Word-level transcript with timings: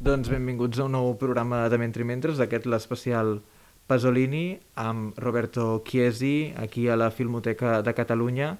Doncs 0.00 0.30
benvinguts 0.32 0.78
a 0.80 0.86
un 0.88 0.94
nou 0.96 1.10
programa 1.20 1.66
de 1.68 1.76
Mentri 1.76 2.06
Mentres, 2.08 2.38
aquest 2.40 2.64
l'especial 2.64 3.34
Pasolini, 3.84 4.54
amb 4.80 5.18
Roberto 5.20 5.82
Chiesi, 5.84 6.54
aquí 6.56 6.86
a 6.88 6.96
la 6.96 7.10
Filmoteca 7.12 7.82
de 7.84 7.92
Catalunya. 7.92 8.54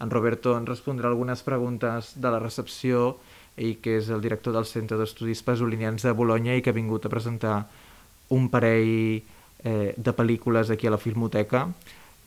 En 0.00 0.08
Roberto 0.08 0.54
ens 0.56 0.70
respondrà 0.72 1.10
algunes 1.12 1.44
preguntes 1.44 2.14
de 2.16 2.32
la 2.32 2.40
recepció, 2.40 3.18
ell 3.60 3.76
que 3.84 3.98
és 4.00 4.08
el 4.08 4.24
director 4.24 4.56
del 4.56 4.64
Centre 4.64 4.96
d'Estudis 4.96 5.44
Pasolinians 5.44 6.08
de 6.08 6.16
Bologna 6.16 6.56
i 6.56 6.64
que 6.64 6.72
ha 6.72 6.80
vingut 6.80 7.04
a 7.04 7.12
presentar 7.12 7.58
un 8.32 8.48
parell 8.48 9.20
eh, 9.20 9.92
de 9.92 10.16
pel·lícules 10.16 10.72
aquí 10.72 10.88
a 10.88 10.96
la 10.96 11.02
Filmoteca. 11.02 11.66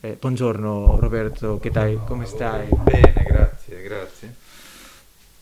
Eh, 0.00 0.14
buongiorno 0.14 0.94
Roberto, 0.94 1.58
che 1.58 1.74
tal? 1.74 2.04
Come 2.06 2.30
stai? 2.30 2.68
Bene, 2.86 3.26
grazie, 3.26 3.82
grazie. 3.82 4.34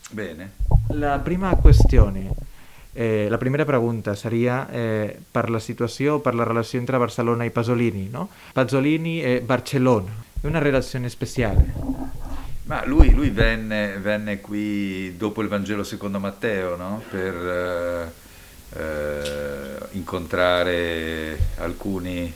Bene. 0.09 0.53
La 0.97 1.19
prima 1.19 1.53
questione 1.61 2.57
Eh, 2.91 3.27
la 3.29 3.37
primera 3.37 3.65
pregunta 3.65 4.15
seria 4.15 4.67
eh, 4.69 5.15
per 5.29 5.49
la 5.49 5.59
situació, 5.59 6.19
per 6.21 6.33
la 6.33 6.43
relació 6.43 6.79
entre 6.79 6.97
Barcelona 6.97 7.45
i 7.45 7.51
Pasolini, 7.51 8.09
no? 8.09 8.29
Pasolini 8.51 9.21
e 9.21 9.41
Barcellona, 9.41 10.11
è 10.41 10.47
una 10.47 10.59
relazione 10.59 11.07
speciale. 11.09 11.73
Ma 12.63 12.85
lui, 12.85 13.13
lui 13.13 13.29
venne, 13.29 13.97
venne, 13.99 14.41
qui 14.41 15.15
dopo 15.17 15.41
il 15.41 15.47
Vangelo 15.47 15.83
secondo 15.83 16.19
Matteo, 16.19 16.75
no? 16.75 17.03
Per 17.09 17.35
eh, 17.35 18.11
eh 18.79 19.77
incontrare 19.91 21.37
alcuni, 21.57 22.31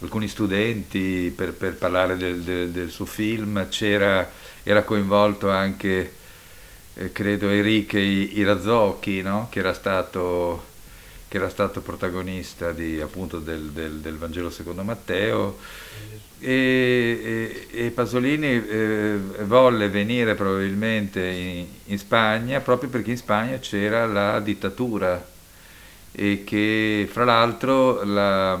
alcuni 0.00 0.28
studenti, 0.28 1.32
per, 1.34 1.52
per 1.52 1.76
parlare 1.76 2.16
del, 2.16 2.42
del, 2.42 2.70
del, 2.70 2.90
suo 2.90 3.04
film, 3.04 3.68
C'era, 3.68 4.28
era 4.62 4.82
coinvolto 4.82 5.50
anche 5.50 6.12
eh, 6.98 7.12
credo 7.12 7.48
Enrique 7.50 8.00
Irazzocchi, 8.00 9.20
no? 9.20 9.48
che, 9.50 9.58
era 9.58 9.74
stato, 9.74 10.64
che, 11.28 11.36
era 11.36 11.50
stato, 11.50 11.82
protagonista 11.82 12.72
di, 12.72 13.00
appunto, 13.00 13.38
del, 13.38 13.70
del, 13.70 14.00
del, 14.00 14.16
Vangelo 14.16 14.50
secondo 14.50 14.82
Matteo. 14.82 15.58
E, 16.38 17.66
e, 17.70 17.86
e 17.86 17.90
Pasolini 17.90 18.46
eh, 18.46 19.18
volle 19.44 19.88
venire 19.88 20.34
probabilmente 20.34 21.24
in, 21.26 21.66
in, 21.86 21.98
Spagna 21.98 22.60
proprio 22.60 22.90
perché 22.90 23.12
in 23.12 23.16
Spagna 23.16 23.58
c'era 23.58 24.04
la 24.04 24.38
dittatura 24.40 25.26
e 26.12 26.44
che 26.44 27.08
fra 27.10 27.24
l'altro 27.24 28.04
la, 28.04 28.60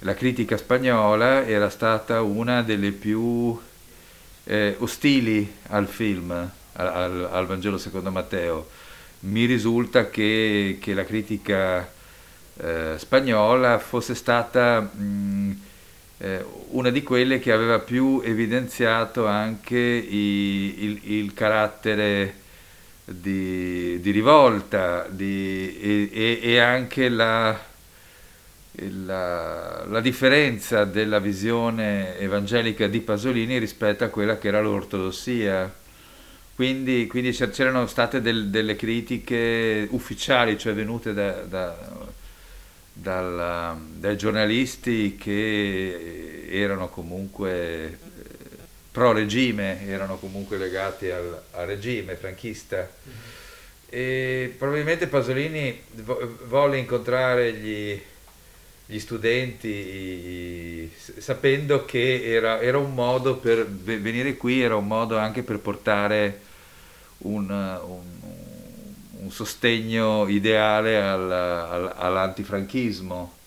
la 0.00 0.14
critica 0.14 0.56
spagnola 0.56 1.46
era 1.46 1.70
stata 1.70 2.22
una 2.22 2.62
delle 2.62 2.90
più 2.90 3.56
eh, 4.44 4.74
ostili 4.80 5.52
al 5.68 5.86
film 5.86 6.50
al, 6.74 7.28
al, 7.30 7.46
Vangelo 7.46 7.78
secondo 7.78 8.10
Matteo. 8.10 8.68
Mi 9.20 9.44
risulta 9.44 10.08
che, 10.08 10.78
che 10.80 10.94
la 10.94 11.04
critica 11.04 11.90
eh, 12.56 12.94
spagnola 12.96 13.78
fosse 13.78 14.14
stata 14.14 14.80
mh, 14.80 15.60
eh, 16.18 16.44
una 16.70 16.90
di 16.90 17.02
quelle 17.02 17.38
che 17.38 17.50
aveva 17.50 17.78
più 17.78 18.20
evidenziato 18.22 19.26
anche 19.26 19.78
i, 19.78 20.84
il, 20.84 21.00
il, 21.12 21.32
carattere 21.32 22.34
di, 23.04 23.98
di 24.00 24.10
rivolta 24.10 25.06
di, 25.08 26.08
e, 26.12 26.40
e, 26.42 26.58
anche 26.58 27.08
la, 27.08 27.58
la, 28.72 29.84
la, 29.86 30.00
differenza 30.00 30.84
della 30.84 31.18
visione 31.18 32.18
evangelica 32.18 32.86
di 32.86 33.00
Pasolini 33.00 33.58
rispetto 33.58 34.04
a 34.04 34.08
quella 34.08 34.36
che 34.36 34.48
era 34.48 34.60
l'ortodossia 34.60 35.79
quindi, 36.60 37.06
quindi 37.06 37.30
c'erano 37.30 37.86
state 37.86 38.20
del, 38.20 38.50
delle 38.50 38.76
critiche 38.76 39.86
ufficiali, 39.92 40.58
cioè 40.58 40.74
venute 40.74 41.14
da, 41.14 41.30
da, 41.44 41.74
dal, 42.92 43.78
dai 43.94 44.18
giornalisti 44.18 45.16
che 45.16 46.48
erano 46.50 46.90
comunque 46.90 47.98
pro 48.92 49.12
regime, 49.12 49.86
erano 49.88 50.18
comunque 50.18 50.58
legati 50.58 51.08
al, 51.08 51.44
al 51.52 51.66
regime 51.66 52.14
franchista. 52.16 52.90
E 53.88 54.54
probabilmente 54.58 55.06
Pasolini 55.06 55.80
volle 56.44 56.76
incontrare 56.76 57.54
gli, 57.54 57.98
gli 58.84 58.98
studenti 58.98 60.92
sapendo 61.16 61.86
che 61.86 62.22
era, 62.22 62.60
era, 62.60 62.76
un 62.76 62.92
modo 62.92 63.36
per 63.36 63.66
venire 63.66 64.36
qui, 64.36 64.60
era 64.60 64.76
un 64.76 64.86
modo 64.86 65.16
anche 65.16 65.42
per 65.42 65.58
portare 65.58 66.48
un, 67.20 67.50
un, 67.50 68.02
un 69.22 69.30
sostegno 69.30 70.28
ideale 70.28 71.00
al, 71.00 71.30
al, 71.30 71.92
all'antifranchismo. 71.96 73.38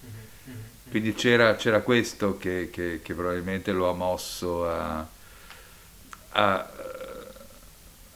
Quindi 0.90 1.14
c'era, 1.16 1.56
c'era 1.56 1.82
questo 1.82 2.38
che, 2.38 2.70
che, 2.72 3.00
che, 3.02 3.14
probabilmente 3.16 3.72
lo 3.72 3.90
ha 3.90 3.94
mosso 3.94 4.70
a, 4.70 5.08
a, 6.34 6.70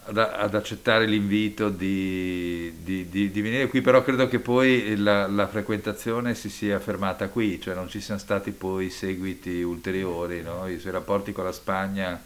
ad, 0.04 0.18
ad, 0.18 0.54
accettare 0.54 1.08
l'invito 1.08 1.70
di, 1.70 2.72
di, 2.84 3.10
di, 3.10 3.32
di, 3.32 3.42
venire 3.42 3.68
qui, 3.68 3.82
però 3.82 4.04
credo 4.04 4.28
che 4.28 4.38
poi 4.38 4.96
la, 4.96 5.26
la, 5.26 5.48
frequentazione 5.48 6.36
si 6.36 6.50
sia 6.50 6.80
fermata 6.80 7.30
qui, 7.30 7.60
cioè 7.60 7.74
non 7.74 7.90
ci 7.90 8.00
siano 8.00 8.20
stati 8.20 8.52
poi 8.52 8.92
seguiti 8.92 9.64
ulteriori, 9.64 10.44
no? 10.44 10.68
i 10.68 10.78
suoi 10.78 10.92
rapporti 10.92 11.32
con 11.32 11.46
la 11.46 11.52
Spagna 11.52 12.22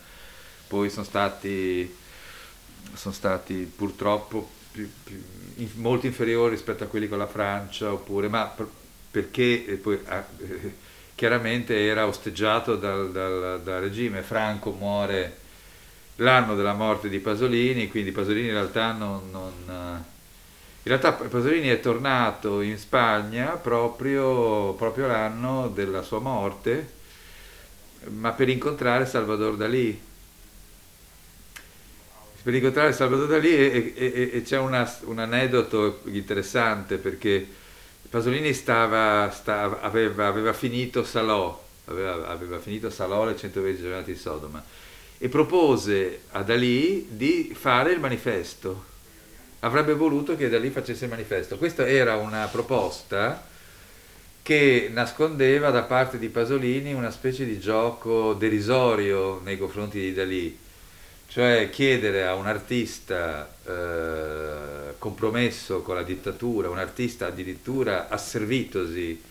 poi 0.71 0.89
sono 0.89 1.03
stati 1.03 1.99
sono 2.93 3.13
stati 3.13 3.71
purtroppo 3.73 4.49
più, 4.71 4.89
più, 5.03 5.21
in, 5.55 5.69
molto 5.75 6.05
inferiori 6.05 6.51
rispetto 6.51 6.83
a 6.83 6.87
quelli 6.87 7.07
con 7.07 7.17
la 7.17 7.27
Francia, 7.27 7.91
oppure, 7.91 8.27
ma 8.27 8.45
per, 8.45 8.67
perché 9.11 9.79
poi, 9.81 9.99
ah, 10.05 10.25
eh, 10.37 10.73
chiaramente 11.15 11.85
era 11.85 12.07
osteggiato 12.07 12.75
dal, 12.75 13.11
dal, 13.11 13.61
dal, 13.63 13.81
regime. 13.81 14.21
Franco 14.21 14.71
muore 14.71 15.37
l'anno 16.17 16.55
della 16.55 16.73
morte 16.73 17.09
di 17.09 17.19
Pasolini, 17.19 17.89
quindi 17.89 18.11
Pasolini 18.11 18.47
in 18.47 18.53
realtà 18.53 18.91
non, 18.91 19.29
non 19.31 19.53
eh, 19.67 20.09
in 20.83 20.97
realtà 20.97 21.13
Pasolini 21.13 21.67
è 21.67 21.79
tornato 21.79 22.61
in 22.61 22.77
Spagna 22.77 23.49
proprio, 23.49 24.73
proprio 24.73 25.05
l'anno 25.05 25.67
della 25.67 26.01
sua 26.01 26.19
morte, 26.19 26.93
ma 28.07 28.31
per 28.31 28.49
incontrare 28.49 29.05
Salvador 29.05 29.57
Dalì 29.57 30.09
per 32.43 32.55
incontrare 32.55 32.93
Salvador 32.93 33.27
Dalì 33.27 33.55
e, 33.55 33.93
e, 33.95 34.29
e 34.33 34.41
c'è 34.41 34.57
una, 34.57 34.91
un 35.03 35.19
aneddoto 35.19 36.01
interessante 36.05 36.97
perché 36.97 37.45
Pasolini 38.09 38.53
stava, 38.53 39.31
stava, 39.31 39.81
aveva, 39.81 40.27
aveva, 40.27 40.51
finito 40.51 41.03
Salò, 41.03 41.63
aveva, 41.85 42.27
aveva, 42.27 42.59
finito 42.59 42.89
Salò 42.89 43.25
le 43.25 43.37
120 43.37 43.81
giornate 43.81 44.11
di 44.11 44.17
Sodoma 44.17 44.63
e 45.17 45.29
propose 45.29 46.21
a 46.31 46.41
Dalì 46.41 47.07
di 47.09 47.55
fare 47.55 47.91
il 47.91 47.99
manifesto. 47.99 48.89
Avrebbe 49.59 49.93
voluto 49.93 50.35
che 50.35 50.49
Dalì 50.49 50.71
facesse 50.71 51.05
il 51.05 51.11
manifesto. 51.11 51.57
Questa 51.57 51.87
era 51.87 52.15
una 52.15 52.47
proposta 52.51 53.47
che 54.41 54.89
nascondeva 54.91 55.69
da 55.69 55.83
parte 55.83 56.17
di 56.17 56.29
Pasolini 56.29 56.93
una 56.93 57.11
specie 57.11 57.45
di 57.45 57.59
gioco 57.59 58.33
derisorio 58.33 59.39
nei 59.43 59.57
confronti 59.57 59.99
di 59.99 60.13
Dalì 60.13 60.60
cioè 61.31 61.69
chiedere 61.69 62.25
a 62.25 62.35
un 62.35 62.45
artista 62.45 63.49
eh, 63.65 64.95
compromesso 64.97 65.81
con 65.81 65.95
la 65.95 66.03
dittatura, 66.03 66.69
un 66.69 66.77
artista 66.77 67.27
addirittura 67.27 68.09
asservitosi 68.09 69.21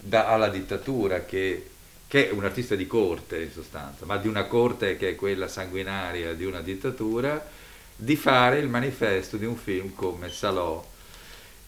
da, 0.00 0.28
alla 0.28 0.48
dittatura, 0.48 1.26
che, 1.26 1.66
che, 2.06 2.30
è 2.30 2.32
un 2.32 2.42
artista 2.42 2.74
di 2.74 2.86
corte 2.86 3.42
in 3.42 3.52
sostanza, 3.52 4.06
ma 4.06 4.16
di 4.16 4.28
una 4.28 4.44
corte 4.44 4.96
che 4.96 5.10
è 5.10 5.14
quella 5.14 5.46
sanguinaria 5.46 6.32
di 6.32 6.46
una 6.46 6.62
dittatura, 6.62 7.46
di 7.94 8.16
fare 8.16 8.58
il 8.58 8.68
manifesto 8.68 9.36
di 9.36 9.44
un 9.44 9.56
film 9.56 9.94
come 9.94 10.30
Salò. 10.30 10.82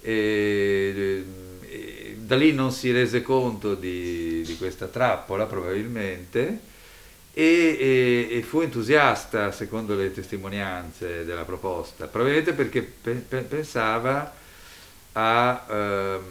E, 0.00 1.24
e, 1.60 2.16
da 2.20 2.36
lì 2.36 2.54
non 2.54 2.72
si 2.72 2.90
rese 2.90 3.20
conto 3.20 3.74
di, 3.74 4.40
di 4.46 4.56
questa 4.56 4.86
trappola 4.86 5.44
probabilmente 5.44 6.76
e, 7.38 7.76
e, 7.78 8.36
e, 8.36 8.42
fu 8.42 8.62
entusiasta 8.62 9.52
secondo 9.52 9.94
le 9.94 10.12
testimonianze 10.12 11.24
della 11.24 11.44
proposta, 11.44 12.08
probabilmente 12.08 12.52
perché 12.52 12.82
pe, 12.82 13.12
pe, 13.12 13.42
pensava 13.42 14.34
a 15.12 15.64
um, 15.68 16.22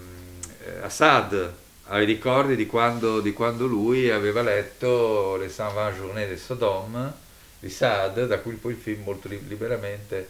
Assad, 0.81 1.54
ai 1.86 2.04
ricordi 2.04 2.57
di 2.57 2.65
quando, 2.65 3.21
di 3.21 3.31
quando, 3.31 3.68
lui 3.68 4.09
aveva 4.09 4.42
letto 4.42 5.38
Le 5.38 5.50
120 5.50 5.98
Journées 5.98 6.27
de 6.27 6.36
Sodome 6.36 7.13
di 7.59 7.69
Saad, 7.69 8.27
da 8.27 8.39
cui 8.39 8.56
poi 8.56 8.74
il 8.74 8.77
film 8.77 9.04
molto 9.04 9.30
liberamente 9.30 10.27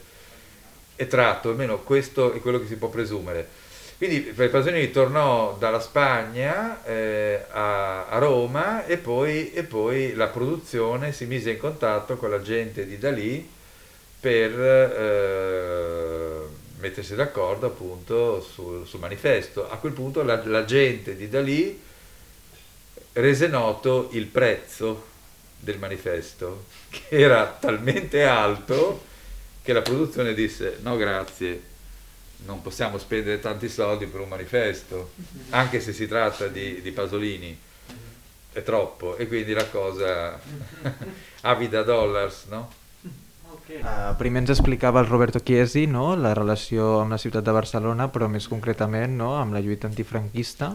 è 0.95 1.07
tratto, 1.07 1.49
almeno 1.49 1.79
questo 1.79 2.33
è 2.33 2.39
quello 2.39 2.59
che 2.59 2.67
si 2.67 2.75
può 2.75 2.89
presumere. 2.89 3.65
Quindi 3.97 4.19
Pasolini 4.19 4.91
tornò 4.91 5.55
dalla 5.57 5.79
Spagna 5.79 6.85
eh, 6.85 7.45
a, 7.49 8.07
a, 8.07 8.17
Roma 8.19 8.85
e 8.85 8.97
poi, 8.97 9.51
e 9.53 9.63
poi, 9.63 10.13
la 10.13 10.27
produzione 10.27 11.11
si 11.11 11.25
mise 11.25 11.51
in 11.51 11.57
contatto 11.57 12.15
con 12.15 12.29
la 12.29 12.41
gente 12.41 12.85
di 12.85 12.99
Dalì 12.99 13.49
per, 14.19 14.51
eh, 14.59 16.41
mettersi 16.79 17.15
d'accordo 17.15 17.67
appunto 17.67 18.41
sul, 18.41 18.85
sul 18.85 18.99
manifesto. 18.99 19.69
A 19.69 19.77
quel 19.77 19.93
punto 19.93 20.23
la, 20.23 20.43
la 20.45 20.65
gente 20.65 21.15
di 21.15 21.27
Dalì 21.27 21.81
rese 23.13 23.47
noto 23.47 24.09
il 24.11 24.27
prezzo 24.27 25.05
del 25.59 25.79
manifesto, 25.79 26.65
che 26.89 27.05
era 27.09 27.57
talmente 27.59 28.23
alto 28.23 29.05
che 29.63 29.73
la 29.73 29.81
produzione 29.81 30.33
disse 30.33 30.77
no 30.81 30.95
grazie, 30.97 31.61
non 32.45 32.61
possiamo 32.61 32.97
spendere 32.97 33.39
tanti 33.39 33.69
soldi 33.69 34.05
per 34.05 34.21
un 34.21 34.29
manifesto, 34.29 35.11
anche 35.49 35.79
se 35.79 35.93
si 35.93 36.07
tratta 36.07 36.47
di, 36.47 36.81
di 36.81 36.91
Pasolini, 36.91 37.57
è 38.53 38.63
troppo 38.63 39.17
e 39.17 39.27
quindi 39.27 39.53
la 39.53 39.67
cosa 39.67 40.39
avida 41.41 41.83
dollars, 41.83 42.45
no? 42.49 42.85
Uh, 43.67 44.15
primer 44.15 44.45
ens 44.45 44.51
explicava 44.53 45.01
el 45.01 45.07
Roberto 45.07 45.41
Chiesi 45.43 45.89
no? 45.91 46.15
la 46.15 46.31
relació 46.31 47.01
amb 47.01 47.11
la 47.11 47.17
ciutat 47.19 47.43
de 47.43 47.51
Barcelona, 47.51 48.07
però 48.07 48.29
més 48.31 48.47
concretament 48.47 49.17
no? 49.19 49.33
amb 49.35 49.51
la 49.51 49.59
lluita 49.59 49.89
antifranquista. 49.91 50.69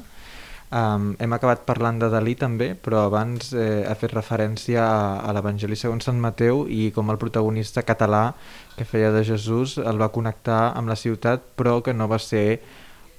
Um, 0.73 1.11
hem 1.21 1.33
acabat 1.37 1.67
parlant 1.69 1.99
de 2.01 2.09
Dalí 2.09 2.33
també, 2.41 2.71
però 2.73 3.03
abans 3.05 3.51
eh, 3.53 3.83
ha 3.85 3.93
fet 4.01 4.15
referència 4.17 4.81
a, 4.81 5.19
a 5.21 5.35
l'Evangeli 5.37 5.77
segons 5.77 6.07
Sant 6.09 6.17
Mateu 6.17 6.63
i 6.65 6.87
com 6.97 7.13
el 7.13 7.19
protagonista 7.21 7.83
català 7.85 8.31
que 8.79 8.87
feia 8.89 9.11
de 9.13 9.21
Jesús 9.29 9.77
el 9.77 10.01
va 10.01 10.09
connectar 10.15 10.71
amb 10.73 10.89
la 10.89 10.97
ciutat, 10.97 11.45
però 11.61 11.83
que 11.85 11.93
no 11.93 12.09
va 12.09 12.17
ser 12.17 12.63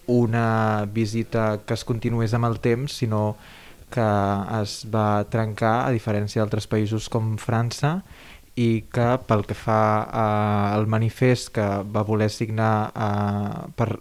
una 0.10 0.88
visita 0.90 1.60
que 1.62 1.78
es 1.78 1.86
continués 1.86 2.34
amb 2.34 2.50
el 2.50 2.58
temps, 2.58 2.98
sinó 2.98 3.36
que 3.94 4.10
es 4.64 4.80
va 4.90 5.22
trencar, 5.30 5.76
a 5.86 5.94
diferència 5.94 6.42
d'altres 6.42 6.66
països 6.66 7.06
com 7.06 7.36
França, 7.38 8.00
i 8.58 8.86
que 8.90 9.08
pel 9.30 9.46
que 9.46 9.54
fa 9.58 9.80
eh, 10.10 10.74
al 10.74 10.90
manifest 10.90 11.54
que 11.54 11.70
va 11.86 12.02
voler 12.06 12.34
signar 12.34 12.74
eh, 12.90 13.64
per, 13.78 13.92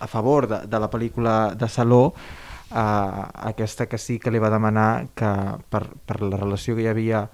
a 0.00 0.10
favor 0.10 0.50
de, 0.50 0.64
de 0.66 0.78
la 0.82 0.90
pel·lícula 0.90 1.54
de 1.54 1.70
Saló, 1.70 2.04
a 2.70 3.30
aquesta 3.50 3.86
que 3.86 3.98
sí 3.98 4.18
que 4.18 4.30
li 4.30 4.38
va 4.38 4.50
demanar 4.50 5.08
que 5.18 5.30
per, 5.70 5.86
per 6.06 6.20
la 6.22 6.38
relació 6.38 6.76
que 6.76 6.84
hi 6.86 6.90
havia 6.90 7.24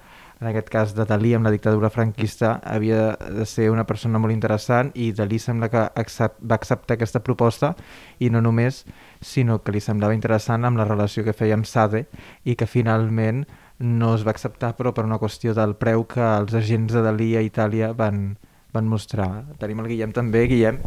en 0.40 0.48
aquest 0.50 0.68
cas 0.68 0.92
de 0.96 1.06
Dalí 1.08 1.32
amb 1.36 1.48
la 1.48 1.52
dictadura 1.52 1.88
franquista 1.92 2.58
havia 2.64 3.16
de 3.16 3.46
ser 3.48 3.70
una 3.72 3.86
persona 3.88 4.20
molt 4.20 4.34
interessant 4.34 4.90
i 4.94 5.10
Dalí 5.16 5.38
sembla 5.40 5.70
que 5.72 5.84
accept, 5.96 6.40
va 6.40 6.58
acceptar 6.60 6.96
aquesta 6.96 7.22
proposta 7.24 7.74
i 8.18 8.28
no 8.30 8.42
només, 8.44 8.84
sinó 9.20 9.62
que 9.62 9.72
li 9.72 9.80
semblava 9.80 10.16
interessant 10.16 10.64
amb 10.64 10.80
la 10.80 10.88
relació 10.88 11.24
que 11.24 11.36
feia 11.36 11.56
amb 11.56 11.68
Sade 11.68 12.04
i 12.44 12.56
que 12.56 12.68
finalment 12.68 13.46
no 13.78 14.14
es 14.16 14.26
va 14.26 14.32
acceptar 14.32 14.74
però 14.76 14.92
per 14.92 15.04
una 15.04 15.20
qüestió 15.20 15.54
del 15.56 15.76
preu 15.76 16.04
que 16.08 16.24
els 16.24 16.56
agents 16.56 16.92
de 16.92 17.04
Dalí 17.04 17.34
a 17.36 17.44
Itàlia 17.44 17.92
van, 17.96 18.36
van 18.72 18.88
mostrar. 18.88 19.30
Tenim 19.60 19.80
el 19.84 19.92
Guillem 19.92 20.12
també. 20.16 20.46
Guillem. 20.48 20.80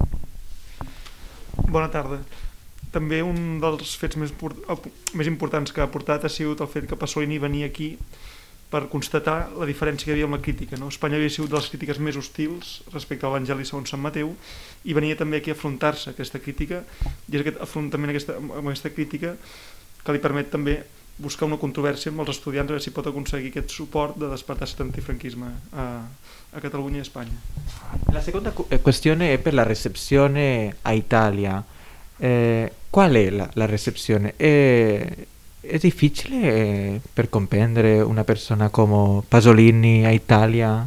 Bona 1.70 1.90
tarda 1.94 2.22
també 2.94 3.22
un 3.22 3.60
dels 3.62 3.96
fets 4.02 4.18
més, 4.18 4.34
més 5.14 5.30
importants 5.30 5.74
que 5.74 5.84
ha 5.84 5.90
portat 5.92 6.26
ha 6.26 6.32
sigut 6.32 6.62
el 6.62 6.70
fet 6.72 6.90
que 6.90 6.98
Pasolini 6.98 7.38
venia 7.42 7.70
aquí 7.70 7.96
per 8.70 8.84
constatar 8.90 9.50
la 9.58 9.66
diferència 9.66 10.06
que 10.06 10.14
hi 10.14 10.16
havia 10.18 10.28
amb 10.30 10.38
la 10.38 10.44
crítica. 10.46 10.78
No? 10.78 10.92
Espanya 10.94 11.18
havia 11.18 11.32
sigut 11.34 11.50
de 11.50 11.58
les 11.58 11.70
crítiques 11.72 12.00
més 12.06 12.18
hostils 12.20 12.80
respecte 12.94 13.26
a 13.26 13.32
l'Evangeli 13.32 13.66
segons 13.66 13.90
Sant 13.90 14.02
Mateu 14.02 14.36
i 14.86 14.94
venia 14.94 15.18
també 15.18 15.42
aquí 15.42 15.54
a 15.54 15.58
afrontar-se 15.58 16.14
aquesta 16.14 16.42
crítica 16.44 16.84
i 17.28 17.34
és 17.34 17.42
aquest 17.42 17.58
afrontament 17.66 18.14
aquesta, 18.14 18.38
amb 18.38 18.70
aquesta 18.70 18.94
crítica 18.94 19.34
que 20.06 20.16
li 20.16 20.22
permet 20.22 20.54
també 20.54 20.78
buscar 21.20 21.50
una 21.50 21.58
controvèrsia 21.60 22.14
amb 22.14 22.24
els 22.24 22.32
estudiants 22.38 22.70
a 22.70 22.76
veure 22.76 22.84
si 22.84 22.94
pot 22.96 23.10
aconseguir 23.10 23.52
aquest 23.52 23.74
suport 23.76 24.16
de 24.22 24.30
despertar 24.32 24.68
aquest 24.68 24.86
antifranquisme 24.86 25.50
a, 25.74 25.88
a 26.54 26.62
Catalunya 26.64 27.02
i 27.02 27.04
a 27.04 27.08
Espanya. 27.08 27.36
La 28.14 28.22
seconda 28.24 28.54
qüestione 28.54 29.34
è 29.34 29.42
per 29.42 29.54
la 29.58 29.66
recepzione 29.68 30.76
a 30.82 30.94
Italia. 30.94 31.58
Eh, 32.20 32.72
qual 32.90 33.14
è 33.14 33.30
la, 33.30 33.50
la 33.54 33.66
recepzione? 33.66 34.34
È, 34.36 35.08
è 35.62 35.78
difficile 35.78 36.42
eh, 36.42 37.02
per 37.14 37.30
comprendere 37.30 38.02
una 38.02 38.24
persona 38.24 38.70
come 38.70 39.22
Pasolini 39.28 40.06
a 40.06 40.12
Italia? 40.12 40.86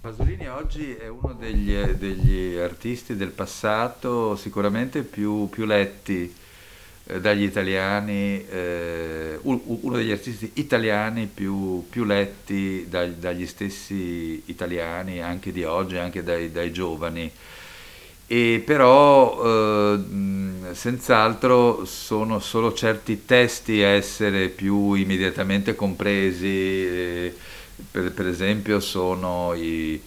Pasolini 0.00 0.48
oggi 0.48 0.94
è 0.94 1.08
uno 1.08 1.36
degli, 1.38 1.74
degli 1.74 2.56
artisti 2.56 3.16
del 3.16 3.30
passato 3.30 4.34
sicuramente 4.36 5.02
più, 5.02 5.48
più 5.50 5.64
letti 5.66 6.34
eh, 7.04 7.20
dagli 7.20 7.44
italiani, 7.44 8.44
eh, 8.46 9.38
uno 9.42 9.96
degli 9.96 10.10
artisti 10.10 10.50
italiani 10.54 11.26
più, 11.32 11.86
più 11.88 12.04
letti 12.04 12.86
dai, 12.88 13.18
dagli 13.18 13.46
stessi 13.46 14.42
italiani, 14.46 15.22
anche 15.22 15.52
di 15.52 15.62
oggi, 15.64 15.96
anche 15.98 16.22
dai, 16.22 16.50
dai 16.50 16.72
giovani 16.72 17.30
e 18.30 18.62
però 18.64 19.42
eh, 19.42 19.96
senz'altro 20.74 21.84
sono 21.84 22.38
solo 22.38 22.72
certi 22.72 23.24
testi 23.24 23.82
a 23.82 23.88
essere 23.88 24.48
più 24.48 24.94
immediatamente 24.94 25.74
compresi, 25.74 26.46
eh, 26.46 27.34
per, 27.90 28.12
per, 28.12 28.26
esempio 28.26 28.80
sono 28.80 29.54
i 29.54 30.00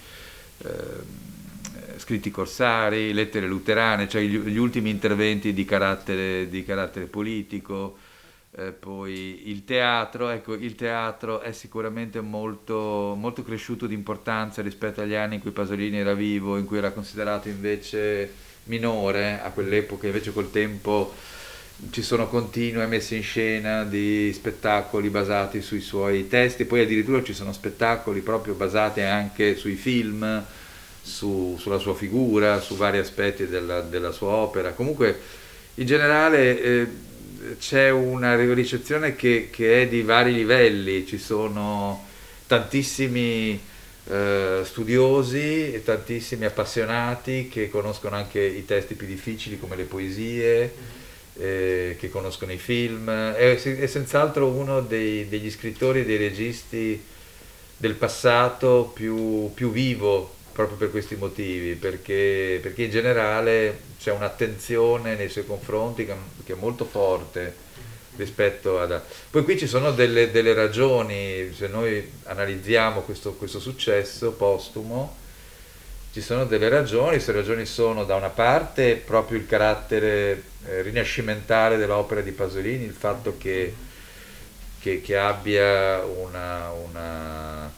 eh, 0.58 1.20
scritti 1.98 2.32
corsari, 2.32 3.14
lettere 3.14 3.48
luterane, 3.48 4.08
cioè 4.08 4.22
gli, 4.22 4.38
gli 4.40 4.58
ultimi 4.58 4.90
interventi 4.90 5.54
di 5.54 5.66
carattere, 5.66 6.50
di 6.50 6.64
carattere 6.64 7.06
politico, 7.06 7.98
eh, 8.54 8.72
poi 8.72 9.50
il 9.50 9.64
teatro, 9.64 10.30
ecco, 10.30 10.54
il 10.54 10.76
teatro 10.76 11.40
è 11.40 11.54
sicuramente 11.54 12.20
molto, 12.20 13.16
molto 13.18 13.44
cresciuto 13.44 13.88
di 13.88 13.94
importanza 13.94 14.62
rispetto 14.62 15.02
agli 15.02 15.16
anni 15.16 15.36
in 15.36 15.42
cui 15.42 15.52
Pasolini 15.52 16.00
era 16.00 16.14
vivo, 16.14 16.58
in 16.58 16.66
cui 16.66 16.78
era 16.78 16.92
considerato 16.92 17.48
invece 17.48 18.50
minore, 18.66 19.40
a 19.42 19.50
quell'epoca 19.50 20.08
invece 20.08 20.32
col 20.32 20.52
tempo 20.52 21.14
ci 21.90 22.04
sono 22.04 22.28
continue 22.28 22.86
messe 22.86 23.16
in 23.16 23.24
scena 23.24 23.84
di 23.84 24.32
spettacoli 24.34 25.10
basati 25.10 25.62
sui 25.62 25.82
suoi 25.82 26.28
testi, 26.28 26.66
poi 26.66 26.82
addirittura 26.82 27.24
ci 27.24 27.34
sono 27.34 27.54
spettacoli 27.54 28.22
proprio 28.22 28.54
basati 28.54 29.02
anche 29.02 29.56
sui 29.56 29.76
film, 29.76 30.44
su, 31.02 31.58
sulla 31.60 31.80
sua 31.80 31.96
figura, 31.96 32.60
su 32.60 32.76
vari 32.76 33.00
aspetti 33.00 33.48
della, 33.48 33.82
della 33.82 34.12
sua 34.12 34.30
opera. 34.30 34.72
Comunque 34.72 35.20
in 35.76 35.86
generale... 35.86 36.62
Eh, 36.62 36.88
c'è 37.60 37.90
una 37.90 38.36
ricezione 38.54 39.16
che, 39.16 39.50
che, 39.52 39.82
è 39.82 39.88
di 39.88 40.04
vari 40.04 40.34
livelli, 40.34 41.08
ci 41.08 41.18
sono 41.18 42.06
tantissimi 42.46 43.60
eh, 44.12 44.62
studiosi 44.66 45.74
e 45.74 45.82
tantissimi 45.86 46.44
appassionati 46.44 47.48
che 47.48 47.70
conoscono 47.70 48.18
anche 48.18 48.42
i 48.42 48.66
testi 48.66 48.96
più 48.96 49.08
difficili 49.08 49.58
come 49.58 49.78
le 49.78 49.86
poesie, 49.86 50.74
eh, 51.38 51.96
che 51.98 52.10
conoscono 52.10 52.52
i 52.52 52.58
film, 52.58 53.10
è, 53.10 53.56
è 53.56 53.88
senz'altro 53.88 54.48
uno 54.48 54.82
dei, 54.82 55.30
degli 55.30 55.50
scrittori 55.50 56.02
e 56.02 56.06
dei 56.06 56.18
registi 56.18 57.02
del 57.78 57.94
passato 57.94 58.92
più, 58.94 59.50
più 59.54 59.72
vivo 59.72 60.36
proprio 60.52 60.76
per 60.76 60.92
questi 60.92 61.16
motivi, 61.16 61.76
perché, 61.76 62.60
perché, 62.62 62.84
in 62.84 62.92
generale 62.92 63.80
c'è 63.98 64.12
un'attenzione 64.12 65.16
nei 65.16 65.30
suoi 65.30 65.46
confronti 65.46 66.06
che, 66.06 66.14
che, 66.46 66.54
è 66.54 66.58
molto 66.58 66.84
forte 66.84 67.56
rispetto 68.16 68.80
ad... 68.80 69.02
Poi 69.30 69.44
qui 69.44 69.58
ci 69.58 69.68
sono 69.68 69.92
delle, 69.92 70.32
delle 70.32 70.54
ragioni, 70.54 71.54
se 71.54 71.68
noi 71.68 72.12
analizziamo 72.24 73.02
questo, 73.02 73.34
questo, 73.34 73.60
successo 73.60 74.32
postumo, 74.32 75.18
ci 76.12 76.22
sono 76.22 76.46
delle 76.46 76.70
ragioni, 76.70 77.12
queste 77.12 77.32
ragioni 77.32 77.66
sono 77.66 78.04
da 78.04 78.16
una 78.16 78.30
parte 78.30 78.96
proprio 78.96 79.38
il 79.38 79.46
carattere 79.46 80.44
eh, 80.66 80.82
rinascimentale 80.82 81.78
dell'opera 81.78 82.22
di 82.22 82.32
Pasolini, 82.32 82.84
il 82.84 82.94
fatto 82.94 83.36
che, 83.38 83.74
che, 84.80 85.02
che 85.02 85.18
abbia 85.18 86.04
una, 86.04 86.72
una 86.72 87.72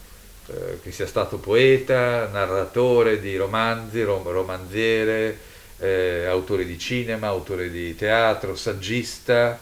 eh, 0.47 0.79
che 0.81 0.91
sia 0.91 1.07
stato 1.07 1.37
poeta, 1.37 2.27
narratore 2.27 3.21
di 3.21 3.37
romanzi, 3.37 4.03
rom- 4.03 4.27
romanziere, 4.27 5.37
eh, 5.77 6.25
autore 6.25 6.65
di 6.65 6.77
cinema, 6.77 7.27
autore 7.27 7.69
di 7.69 7.95
teatro, 7.95 8.55
saggista, 8.55 9.59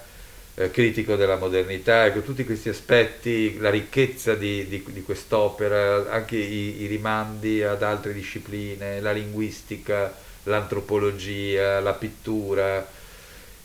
eh, 0.56 0.72
critico 0.72 1.16
della 1.16 1.38
modernità, 1.38 2.06
ecco, 2.06 2.22
tutti 2.22 2.44
questi 2.44 2.70
aspetti, 2.70 3.58
la 3.58 3.70
ricchezza 3.70 4.36
di, 4.36 4.68
di, 4.68 4.84
di 4.88 5.02
quest'opera, 5.04 6.12
anche 6.12 6.38
i, 6.38 6.82
i, 6.82 6.88
rimandi 6.88 7.64
ad 7.64 7.84
altre 7.84 8.14
discipline, 8.14 9.00
la 9.00 9.12
linguistica, 9.12 10.14
l'antropologia, 10.44 11.80
la 11.80 11.94
pittura, 11.94 12.86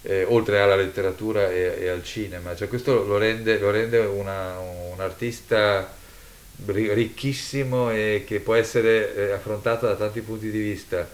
eh, 0.02 0.25
oltre 0.25 0.61
alla 0.61 0.76
letteratura 0.76 1.50
e, 1.50 1.76
e, 1.81 1.88
al 1.88 2.05
cinema, 2.05 2.55
cioè, 2.55 2.69
questo 2.69 3.05
lo 3.05 3.19
rende, 3.19 3.59
lo 3.59 3.71
rende 3.71 3.99
una, 3.99 4.59
un 4.59 5.00
artista 5.00 5.95
ricchissimo 6.64 7.90
e 7.90 8.25
che 8.26 8.40
può 8.40 8.55
essere 8.55 9.14
eh, 9.14 9.33
affrontato 9.33 9.87
da 9.87 9.95
tanti 9.95 10.21
punti 10.21 10.50
di 10.50 10.59
vista. 10.59 11.09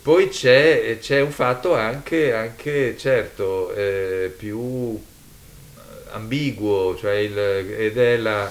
Poi 0.00 0.28
c'è, 0.28 0.98
c'è 1.00 1.20
un 1.20 1.30
fatto 1.30 1.74
anche, 1.74 2.32
anche 2.32 2.96
certo, 2.96 3.72
eh, 3.74 4.32
più 4.36 5.00
ambiguo, 6.10 6.96
cioè 6.96 7.14
il, 7.14 7.36
ed 7.36 7.98
è 7.98 8.16
la, 8.16 8.50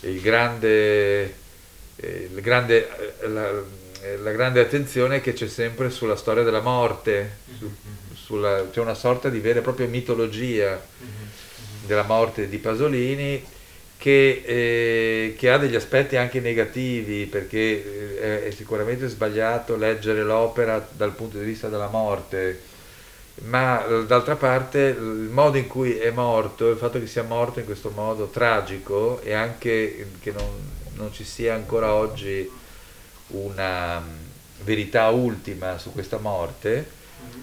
il 0.00 0.20
grande, 0.20 1.34
il 1.96 2.40
grande 2.40 2.88
la, 3.20 3.62
eh, 4.02 4.16
la 4.18 4.30
grande 4.32 4.60
attenzione 4.60 5.20
che 5.20 5.32
c'è 5.32 5.48
sempre 5.48 5.90
sulla 5.90 6.16
storia 6.16 6.42
della 6.42 6.60
morte, 6.60 7.38
su, 7.58 7.70
sulla, 8.14 8.68
c'è 8.70 8.80
una 8.80 8.94
sorta 8.94 9.28
di 9.28 9.40
vera 9.40 9.58
e 9.58 9.62
propria 9.62 9.86
mitologia 9.86 10.80
della 11.86 12.02
morte 12.02 12.48
di 12.48 12.58
Pasolini 12.58 13.54
che, 13.98 14.42
eh, 14.44 15.34
che, 15.36 15.50
ha 15.50 15.58
degli 15.58 15.74
aspetti 15.74 16.16
anche 16.16 16.40
negativi 16.40 17.26
perché 17.26 18.18
eh, 18.20 18.46
è 18.46 18.50
sicuramente 18.50 19.08
sbagliato 19.08 19.76
leggere 19.76 20.22
l'opera 20.22 20.86
dal 20.92 21.12
punto 21.12 21.38
di 21.38 21.44
vista 21.44 21.68
della 21.68 21.88
morte, 21.88 22.60
ma 23.44 23.84
d'altra 24.06 24.36
parte 24.36 24.96
il 24.98 25.28
modo 25.30 25.58
in 25.58 25.66
cui 25.66 25.98
è 25.98 26.10
morto, 26.10 26.70
il 26.70 26.76
fatto 26.76 26.98
che 26.98 27.06
sia 27.06 27.22
morto 27.22 27.58
in 27.58 27.64
questo 27.64 27.90
modo 27.90 28.26
tragico 28.26 29.20
e 29.22 29.32
anche 29.32 30.08
che 30.20 30.32
non, 30.32 30.48
non 30.94 31.12
ci 31.12 31.24
sia 31.24 31.54
ancora 31.54 31.92
oggi 31.94 32.48
una 33.28 34.02
verità 34.62 35.08
ultima 35.08 35.78
su 35.78 35.92
questa 35.92 36.18
morte, 36.18 36.94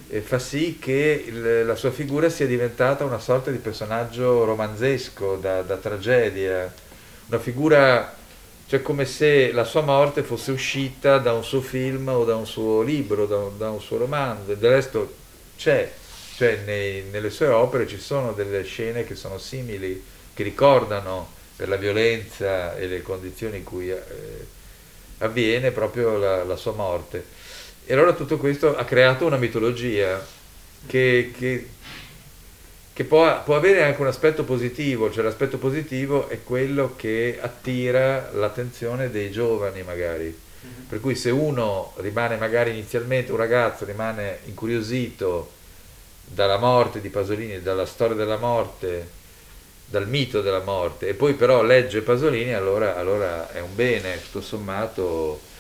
e 0.10 0.22
fa 0.22 0.38
sì 0.38 0.77
che 0.80 1.24
il, 1.25 1.65
la 1.65 1.75
sua 1.75 1.92
figura 1.92 2.30
sia 2.30 2.46
diventata 2.46 3.03
una 3.03 3.20
sorta 3.20 3.50
di 3.50 3.58
personaggio 3.58 4.44
romanzesco, 4.44 5.38
da, 5.38 5.62
da 5.63 5.77
tragedia, 5.77 6.72
una 7.27 7.39
figura, 7.39 8.15
cioè 8.68 8.82
come 8.82 9.06
se 9.06 9.51
la 9.51 9.63
sua 9.63 9.82
morte 9.82 10.22
fosse 10.22 10.51
uscita 10.51 11.18
da 11.18 11.34
un 11.34 11.44
suo 11.44 11.62
film 11.62 12.10
o 12.10 12.25
da 12.25 12.36
un 12.36 12.46
suo 12.46 12.82
libro, 12.82 13.25
da, 13.25 13.50
da 13.58 13.70
un 13.72 13.82
suo 13.82 13.98
romanzo, 13.98 14.53
del 14.53 14.72
resto 14.72 15.13
c'è, 15.58 15.92
cioè 16.36 16.60
nei, 16.65 17.03
nelle 17.12 17.30
sue 17.30 17.48
opere 17.48 17.88
ci 17.88 18.00
sono 18.00 18.34
delle 18.34 18.63
scene 18.63 19.03
che 19.06 19.15
sono 19.15 19.38
simili, 19.38 20.03
che 20.34 20.44
ricordano 20.44 21.30
per 21.56 21.70
la 21.70 21.75
violenza 21.75 22.75
e 22.75 22.88
le 22.88 23.01
condizioni 23.01 23.58
in 23.58 23.63
cui 23.63 23.89
eh, 23.89 24.01
avviene 25.20 25.72
proprio 25.72 26.18
la, 26.18 26.44
la 26.44 26.56
sua 26.56 26.74
morte. 26.74 27.42
E 27.85 27.93
allora 27.93 28.13
tutto 28.13 28.37
questo 28.37 28.77
ha 28.77 28.85
creato 28.85 29.25
una 29.25 29.37
mitologia 29.37 30.25
che, 30.87 31.33
che, 31.37 31.67
che 32.93 33.03
può, 33.03 33.43
può, 33.43 33.55
avere 33.55 33.83
anche 33.83 33.99
un 33.99 34.07
aspetto 34.07 34.43
positivo, 34.43 35.11
cioè 35.11 35.23
l'aspetto 35.23 35.57
positivo 35.57 36.29
è 36.29 36.41
quello 36.43 36.93
che 36.95 37.39
attira 37.41 38.31
l'attenzione 38.33 39.09
dei 39.09 39.31
giovani 39.31 39.83
magari. 39.83 40.25
Mm-hmm. 40.65 40.85
Per 40.87 41.01
cui 41.01 41.15
se 41.15 41.29
uno 41.29 41.93
rimane 41.97 42.37
magari 42.37 42.71
inizialmente, 42.71 43.31
un 43.31 43.37
ragazzo 43.37 43.83
rimane 43.83 44.39
incuriosito 44.45 45.51
dalla 46.23 46.57
morte 46.57 47.01
di 47.01 47.09
Pasolini, 47.09 47.61
dalla 47.61 47.85
storia 47.85 48.15
della 48.15 48.37
morte, 48.37 49.21
dal 49.85 50.07
mito 50.07 50.41
della 50.41 50.61
morte, 50.61 51.09
e 51.09 51.13
poi 51.13 51.33
però 51.33 51.61
legge 51.63 52.01
Pasolini, 52.01 52.53
allora, 52.53 52.95
allora 52.95 53.51
è 53.51 53.59
un 53.59 53.75
bene, 53.75 54.21
tutto 54.23 54.41
sommato 54.41 55.51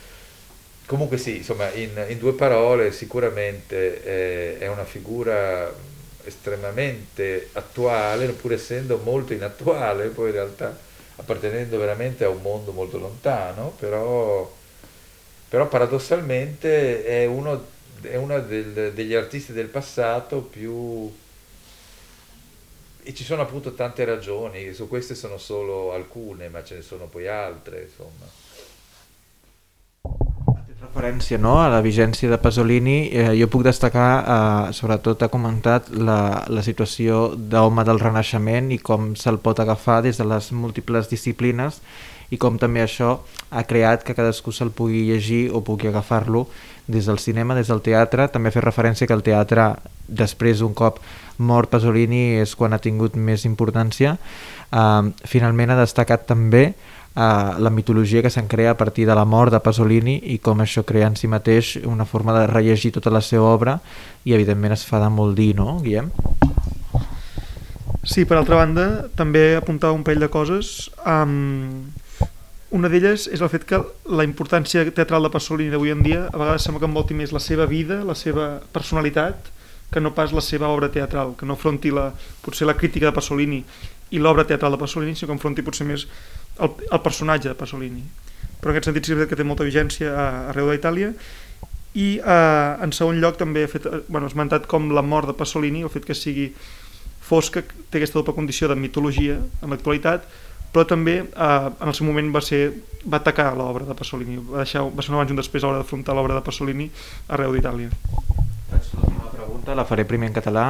Comunque 0.93 1.17
sì, 1.17 1.37
insomma, 1.37 1.71
in, 1.71 2.05
in 2.09 2.19
due 2.19 2.33
parole 2.33 2.91
sicuramente 2.91 4.03
è, 4.03 4.59
è 4.59 4.67
una 4.67 4.83
figura 4.83 5.73
estremamente 6.23 7.49
attuale, 7.53 8.27
pur 8.27 8.53
essendo 8.53 8.99
molto 8.99 9.33
inattuale, 9.33 10.09
poi 10.09 10.27
in 10.27 10.33
realtà 10.33 10.77
appartenendo 11.15 11.79
veramente 11.79 12.25
a 12.25 12.29
un 12.29 12.43
mondo 12.43 12.71
molto 12.73 12.99
lontano, 12.99 13.73
però, 13.79 14.55
però 15.49 15.67
paradossalmente 15.67 17.03
è 17.03 17.25
uno, 17.25 17.65
è 18.01 18.15
uno 18.15 18.39
del, 18.41 18.91
degli 18.93 19.15
artisti 19.15 19.51
del 19.51 19.69
passato 19.69 20.41
più... 20.41 21.11
E 23.01 23.13
ci 23.15 23.23
sono 23.23 23.41
appunto 23.41 23.73
tante 23.73 24.05
ragioni, 24.05 24.73
su 24.73 24.87
queste 24.87 25.15
sono 25.15 25.39
solo 25.39 25.91
alcune, 25.91 26.49
ma 26.49 26.63
ce 26.63 26.75
ne 26.75 26.81
sono 26.83 27.07
poi 27.07 27.27
altre, 27.27 27.81
insomma 27.81 28.43
referència 30.83 31.37
no, 31.39 31.57
a 31.63 31.69
la 31.71 31.79
vigència 31.83 32.27
de 32.29 32.37
Pasolini, 32.41 33.07
eh, 33.07 33.31
jo 33.39 33.47
puc 33.51 33.63
destacar, 33.63 34.09
eh, 34.19 34.73
sobretot 34.75 35.23
ha 35.23 35.29
comentat 35.31 35.87
la, 35.95 36.43
la 36.51 36.63
situació 36.65 37.29
d'home 37.37 37.85
del 37.87 38.01
Renaixement 38.01 38.71
i 38.75 38.79
com 38.83 39.13
se'l 39.15 39.39
pot 39.39 39.61
agafar 39.63 40.01
des 40.03 40.19
de 40.19 40.27
les 40.27 40.51
múltiples 40.51 41.07
disciplines 41.11 41.79
i 42.33 42.39
com 42.41 42.57
també 42.59 42.83
això 42.83 43.15
ha 43.51 43.63
creat 43.69 44.03
que 44.03 44.15
cadascú 44.17 44.51
se'l 44.51 44.73
pugui 44.75 45.05
llegir 45.07 45.51
o 45.53 45.63
pugui 45.63 45.87
agafar-lo 45.87 46.47
des 46.87 47.05
del 47.07 47.19
cinema, 47.19 47.55
des 47.55 47.71
del 47.71 47.81
teatre, 47.81 48.27
també 48.27 48.51
fer 48.51 48.65
referència 48.65 49.07
que 49.07 49.15
el 49.15 49.23
teatre 49.23 49.75
després 50.07 50.61
un 50.65 50.73
cop 50.75 50.99
mort 51.37 51.71
Pasolini 51.71 52.41
és 52.41 52.57
quan 52.59 52.73
ha 52.73 52.81
tingut 52.83 53.15
més 53.15 53.45
importància. 53.47 54.17
Uh, 54.73 55.13
finalment 55.29 55.71
ha 55.71 55.79
destacat 55.79 56.27
també 56.27 56.73
eh, 57.15 57.53
la 57.59 57.69
mitologia 57.69 58.21
que 58.21 58.31
se'n 58.33 58.47
crea 58.47 58.71
a 58.71 58.77
partir 58.77 59.07
de 59.07 59.15
la 59.15 59.25
mort 59.25 59.53
de 59.53 59.61
Pasolini 59.63 60.19
i 60.33 60.39
com 60.39 60.61
això 60.63 60.83
crea 60.83 61.07
en 61.07 61.17
si 61.19 61.27
mateix 61.27 61.77
una 61.85 62.05
forma 62.05 62.33
de 62.39 62.47
rellegir 62.47 62.93
tota 62.93 63.13
la 63.13 63.21
seva 63.21 63.53
obra 63.53 63.79
i 64.25 64.33
evidentment 64.33 64.73
es 64.73 64.85
fa 64.85 65.01
de 65.03 65.09
molt 65.09 65.37
dir, 65.37 65.53
no, 65.55 65.79
Guillem? 65.83 66.11
Sí, 68.03 68.25
per 68.25 68.35
altra 68.35 68.57
banda, 68.59 69.07
també 69.15 69.53
apuntava 69.55 69.95
un 69.95 70.03
parell 70.03 70.25
de 70.25 70.27
coses. 70.27 70.89
Um, 71.07 71.87
una 72.75 72.89
d'elles 72.91 73.29
és 73.31 73.39
el 73.39 73.51
fet 73.53 73.63
que 73.69 73.79
la 74.09 74.25
importància 74.27 74.83
teatral 74.91 75.23
de 75.23 75.31
Pasolini 75.31 75.71
d'avui 75.71 75.93
en 75.93 76.01
dia 76.03 76.25
a 76.25 76.39
vegades 76.41 76.65
sembla 76.65 76.81
que 76.81 76.89
envolti 76.89 77.15
més 77.15 77.31
la 77.31 77.39
seva 77.39 77.67
vida, 77.69 78.01
la 78.03 78.15
seva 78.17 78.57
personalitat, 78.75 79.51
que 79.93 80.01
no 80.01 80.11
pas 80.17 80.33
la 80.33 80.41
seva 80.41 80.71
obra 80.73 80.89
teatral, 80.91 81.35
que 81.37 81.45
no 81.45 81.53
afronti 81.53 81.93
la, 81.93 82.09
potser 82.41 82.65
la 82.67 82.75
crítica 82.75 83.11
de 83.11 83.15
Pasolini 83.15 83.61
i 84.09 84.19
l'obra 84.19 84.43
teatral 84.49 84.73
de 84.73 84.81
Pasolini, 84.81 85.13
sinó 85.15 85.29
que 85.29 85.37
enfronti 85.37 85.63
potser 85.63 85.85
més 85.87 86.07
el, 86.59 86.75
el 86.91 87.01
personatge 87.01 87.49
de 87.49 87.55
Pasolini 87.57 88.03
però 88.63 88.71
en 88.71 88.77
aquest 88.77 88.87
sentit 88.87 89.09
sí 89.09 89.17
que 89.27 89.35
té 89.35 89.43
molta 89.43 89.67
vigència 89.67 90.13
arreu 90.51 90.71
d'Itàlia 90.71 91.11
i 91.93 92.07
eh, 92.17 92.83
en 92.83 92.93
segon 92.95 93.19
lloc 93.21 93.37
també 93.37 93.65
ha 93.67 93.69
fet, 93.69 93.85
eh, 93.85 94.01
bueno, 94.07 94.29
esmentat 94.31 94.65
com 94.71 94.87
la 94.95 95.03
mort 95.05 95.29
de 95.29 95.35
Pasolini, 95.37 95.83
el 95.83 95.91
fet 95.93 96.07
que 96.07 96.15
sigui 96.17 96.47
fosca, 97.23 97.61
té 97.61 97.99
aquesta 97.99 98.19
doble 98.19 98.33
condició 98.33 98.69
de 98.71 98.79
mitologia 98.79 99.35
en 99.37 99.75
l'actualitat, 99.75 100.25
però 100.73 100.87
també 100.89 101.19
eh, 101.21 101.67
en 101.69 101.91
el 101.91 101.93
seu 101.93 102.07
moment 102.07 102.31
va 102.33 102.41
ser 102.41 102.63
va 103.03 103.19
atacar 103.19 103.51
l'obra 103.59 103.85
de 103.85 103.97
Pasolini, 103.99 104.39
va, 104.39 104.63
deixar, 104.63 104.87
va 104.89 105.03
ser 105.03 105.13
un 105.13 105.19
abans 105.19 105.35
un 105.35 105.43
després 105.43 105.63
a 105.63 105.69
l'hora 105.69 105.83
d'afrontar 105.83 106.15
l'obra 106.17 106.39
de 106.39 106.45
Pasolini 106.47 106.89
arreu 107.35 107.53
d'Itàlia. 107.53 107.91
Faig 108.71 108.91
pregunta, 109.35 109.75
la 109.75 109.85
faré 109.85 110.07
primer 110.09 110.31
en 110.31 110.39
català. 110.39 110.67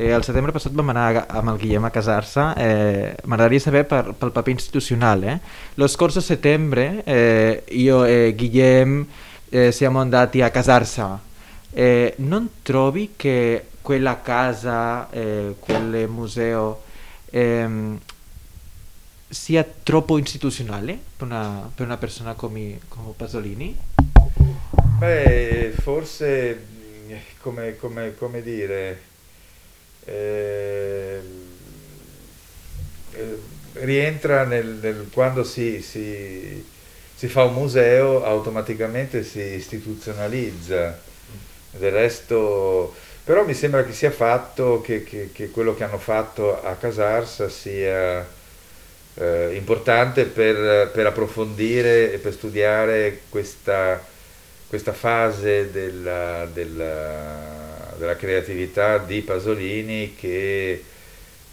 Eh, 0.00 0.12
el 0.14 0.22
setembre 0.22 0.52
passat 0.54 0.76
vam 0.78 0.92
anar 0.92 1.24
amb 1.26 1.50
el 1.50 1.56
Guillem 1.58 1.82
a 1.88 1.90
casar-se. 1.90 2.42
Eh, 2.62 3.16
M'agradaria 3.26 3.58
saber 3.58 3.82
per, 3.90 4.12
pel 4.14 4.30
paper 4.30 4.52
institucional. 4.54 5.24
Eh? 5.26 5.40
Lo 5.74 5.88
scorso 5.90 6.20
settembre 6.20 7.02
eh, 7.02 7.64
io 7.74 8.04
e 8.04 8.32
Guillem 8.38 9.04
eh, 9.48 9.72
siamo 9.72 9.98
andati 9.98 10.40
a 10.40 10.50
casarsi. 10.50 11.02
Eh, 11.72 12.14
non 12.18 12.48
trovi 12.62 13.14
che 13.16 13.70
quella 13.82 14.20
casa, 14.22 15.10
eh, 15.10 15.56
quel 15.58 16.06
museo 16.06 16.82
ehm, 17.30 17.98
sia 19.28 19.66
troppo 19.82 20.16
istituzionale 20.16 20.96
per 21.16 21.26
una, 21.26 21.68
per 21.74 21.86
una 21.86 21.96
persona 21.96 22.34
come, 22.34 22.78
come 22.86 23.14
Pasolini? 23.16 23.76
Beh, 24.98 25.74
forse 25.80 26.66
come, 27.40 27.76
come, 27.76 28.14
come 28.16 28.42
dire 28.42 29.06
eh, 30.08 31.20
eh, 33.12 33.38
rientra 33.74 34.44
nel, 34.44 34.78
nel 34.80 35.08
quando 35.12 35.44
si, 35.44 35.82
si, 35.82 36.64
si, 37.14 37.28
fa 37.28 37.44
un 37.44 37.54
museo 37.54 38.24
automaticamente 38.24 39.22
si 39.22 39.40
istituzionalizza. 39.40 41.06
Del 41.70 41.92
resto 41.92 42.94
però 43.28 43.44
mi 43.44 43.52
sembra 43.52 43.84
che 43.84 43.92
sia 43.92 44.10
fatto 44.10 44.80
che, 44.80 45.04
che, 45.04 45.28
che 45.34 45.50
quello 45.50 45.74
che 45.74 45.84
hanno 45.84 45.98
fatto 45.98 46.62
a 46.62 46.74
Casarsa 46.76 47.50
sia 47.50 48.26
eh, 49.14 49.54
importante 49.54 50.24
per, 50.24 50.90
per, 50.90 51.04
approfondire 51.04 52.10
e 52.10 52.16
per 52.16 52.32
studiare 52.32 53.20
questa, 53.28 54.02
questa 54.66 54.94
fase 54.94 55.70
della, 55.70 56.48
della 56.50 57.57
della 57.98 58.16
creatività 58.16 58.98
di 58.98 59.20
Pasolini 59.20 60.14
che 60.18 60.82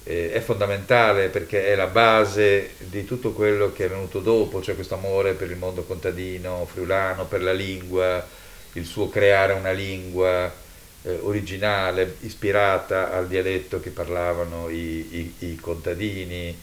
eh, 0.03 0.31
è 0.31 0.39
fondamentale 0.39 1.29
perché 1.29 1.65
è 1.65 1.75
la 1.75 1.87
base 1.87 2.71
di 2.77 3.03
tutto 3.05 3.31
quello 3.33 3.73
che 3.73 3.85
è 3.85 3.89
venuto 3.89 4.19
dopo, 4.19 4.61
cioè 4.61 4.75
questo 4.75 4.93
amore 4.93 5.33
per 5.33 5.49
il 5.49 5.57
mondo 5.57 5.83
contadino, 5.83 6.67
friulano, 6.71 7.25
per 7.25 7.41
la 7.41 7.53
lingua, 7.53 8.25
il 8.73 8.85
suo 8.85 9.09
creare 9.09 9.53
una 9.53 9.71
lingua 9.71 10.53
eh, 11.01 11.17
originale, 11.21 12.17
ispirata 12.21 13.11
al 13.11 13.27
dialetto 13.27 13.79
che 13.79 13.89
parlavano 13.89 14.69
i, 14.69 15.33
i, 15.39 15.49
i 15.51 15.55
contadini, 15.55 16.55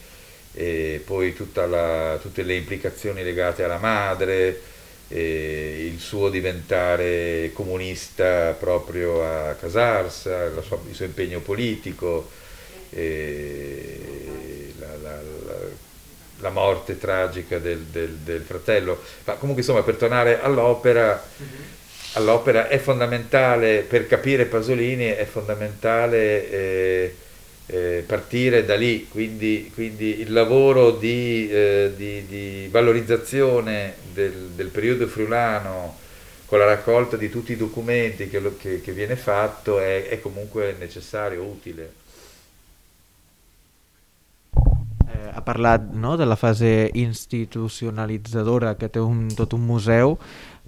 e 0.55 1.01
poi 1.03 1.35
la, 1.53 2.17
tutte 2.21 2.43
le 2.43 2.55
implicazioni 2.55 3.23
legate 3.23 3.63
alla 3.63 3.79
madre, 3.79 4.71
eh, 5.09 5.85
il 5.91 5.99
suo 5.99 6.29
diventare 6.29 7.51
comunista 7.53 8.55
proprio 8.57 9.23
a 9.23 9.53
Casarsa, 9.53 10.49
sua, 10.61 10.79
il 10.87 10.95
suo 10.95 11.05
impegno 11.05 11.39
politico, 11.39 12.29
eh, 12.89 14.73
la, 14.79 14.95
la, 15.01 15.21
la 16.39 16.49
morte 16.49 16.97
tragica 16.97 17.57
del, 17.59 17.79
del, 17.79 18.17
del, 18.23 18.41
fratello. 18.41 19.01
Ma 19.25 19.33
comunque 19.33 19.63
insomma 19.63 19.83
per 19.83 19.95
tornare 19.95 20.41
all'opera, 20.41 21.21
mm-hmm. 21.41 21.61
all'opera 22.13 22.67
è 22.67 22.77
fondamentale, 22.77 23.81
per 23.81 24.07
capire 24.07 24.45
Pasolini 24.45 25.05
è 25.05 25.25
fondamentale 25.25 26.49
eh, 26.49 27.15
eh, 27.67 28.03
partire 28.05 28.65
da 28.65 28.75
lì, 28.75 29.07
quindi, 29.07 29.71
quindi 29.73 30.19
il 30.19 30.33
lavoro 30.33 30.91
di, 30.91 31.49
eh, 31.49 31.93
di, 31.95 32.25
di 32.25 32.67
valorizzazione 32.69 33.95
del, 34.13 34.51
del, 34.55 34.67
periodo 34.67 35.07
friulano 35.07 35.97
con 36.45 36.59
la 36.59 36.65
raccolta 36.65 37.15
di 37.15 37.29
tutti 37.29 37.53
i 37.53 37.57
documenti 37.57 38.29
che, 38.29 38.39
lo, 38.39 38.57
che, 38.57 38.81
che 38.81 38.91
viene 38.91 39.15
fatto 39.15 39.79
è, 39.79 40.07
è 40.09 40.19
comunque 40.19 40.75
necessario, 40.77 41.41
utile. 41.41 42.01
Eh, 45.07 45.29
ha 45.33 45.41
parlat 45.41 45.91
no, 45.91 46.15
de 46.15 46.25
fase 46.35 46.89
institucionalitzadora 46.93 48.75
que 48.75 48.89
té 48.89 48.99
un, 48.99 49.27
tot 49.33 49.53
un 49.53 49.65
museu, 49.65 50.17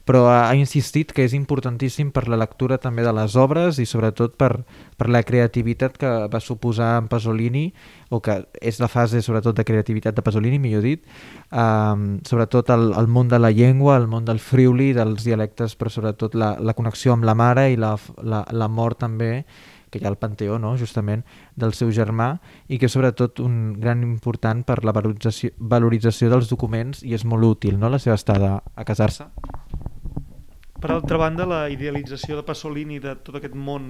però 0.05 0.27
ha 0.29 0.53
insistit 0.55 1.11
que 1.11 1.25
és 1.25 1.33
importantíssim 1.33 2.11
per 2.13 2.27
la 2.29 2.37
lectura 2.37 2.77
també 2.81 3.03
de 3.03 3.11
les 3.17 3.35
obres 3.41 3.79
i 3.81 3.87
sobretot 3.89 4.35
per, 4.37 4.51
per 4.97 5.09
la 5.09 5.23
creativitat 5.25 5.97
que 5.97 6.11
va 6.31 6.41
suposar 6.41 6.93
en 7.01 7.09
Pasolini, 7.09 7.65
o 8.13 8.21
que 8.21 8.37
és 8.61 8.79
la 8.79 8.89
fase 8.91 9.23
sobretot 9.25 9.57
de 9.57 9.65
creativitat 9.65 10.15
de 10.15 10.23
Pasolini, 10.25 10.61
millor 10.61 10.85
dit, 10.85 11.05
um, 11.49 12.19
sobretot 12.23 12.69
el, 12.75 12.91
el 12.93 13.09
món 13.09 13.31
de 13.33 13.41
la 13.41 13.51
llengua, 13.51 13.97
el 13.97 14.05
món 14.07 14.29
del 14.29 14.39
friuli, 14.39 14.93
dels 14.93 15.25
dialectes, 15.25 15.73
però 15.75 15.89
sobretot 15.89 16.37
la, 16.37 16.53
la 16.61 16.77
connexió 16.77 17.17
amb 17.17 17.25
la 17.25 17.35
mare 17.35 17.71
i 17.73 17.79
la, 17.81 17.95
la, 18.21 18.45
la 18.53 18.69
mort 18.69 19.01
també, 19.01 19.45
que 19.89 20.01
hi 20.03 20.05
ha 20.05 20.11
el 20.11 20.19
Panteó, 20.19 20.59
no? 20.59 20.75
justament, 20.77 21.23
del 21.55 21.73
seu 21.73 21.89
germà, 21.95 22.35
i 22.67 22.77
que 22.77 22.89
és 22.89 22.93
sobretot 22.93 23.39
un 23.41 23.77
gran 23.79 24.03
important 24.03 24.65
per 24.67 24.81
la 24.83 24.93
valorització, 24.95 25.53
valorització 25.57 26.29
dels 26.33 26.51
documents 26.51 27.01
i 27.07 27.15
és 27.15 27.25
molt 27.25 27.47
útil 27.47 27.79
no? 27.79 27.89
la 27.89 28.01
seva 28.03 28.19
estada 28.19 28.59
a 28.75 28.85
casar-se. 28.85 29.29
Per 30.85 30.93
altra 30.93 31.17
banda, 31.17 31.47
la 31.49 31.63
idealització 31.73 32.35
de 32.37 32.43
Pasolini 32.45 32.99
de 33.01 33.15
tot 33.25 33.39
aquest 33.39 33.55
món, 33.57 33.87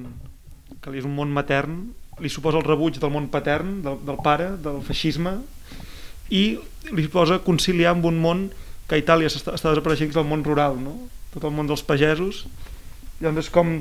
que 0.80 0.94
li 0.94 1.02
és 1.02 1.04
un 1.04 1.12
món 1.12 1.34
matern, 1.36 1.74
li 2.24 2.30
suposa 2.32 2.62
el 2.62 2.64
rebuig 2.64 3.02
del 3.04 3.12
món 3.12 3.26
patern, 3.34 3.82
del, 3.84 3.98
del 4.08 4.20
pare, 4.24 4.46
del 4.64 4.78
feixisme, 4.80 5.34
i 6.32 6.44
li 6.96 7.08
posa 7.12 7.42
conciliar 7.44 7.92
amb 7.92 8.08
un 8.08 8.22
món 8.24 8.46
que 8.88 8.96
a 8.96 9.02
Itàlia 9.02 9.28
està, 9.28 9.58
està 9.58 9.74
desapareixent, 9.74 10.08
que 10.08 10.16
és 10.16 10.22
el 10.22 10.30
món 10.30 10.46
rural, 10.48 10.80
no? 10.80 10.94
tot 11.34 11.44
el 11.44 11.52
món 11.58 11.68
dels 11.68 11.84
pagesos. 11.84 12.46
Llavors, 13.20 13.52
com 13.52 13.76